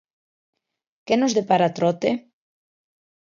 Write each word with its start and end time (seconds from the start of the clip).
Que 1.05 1.15
nos 1.17 1.35
depara 1.39 1.73
Trote? 1.77 2.09